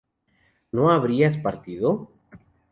[0.71, 2.09] ¿no habrías partido?